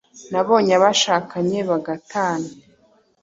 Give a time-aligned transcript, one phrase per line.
[0.31, 2.49] Nabonye abashakanye bagatana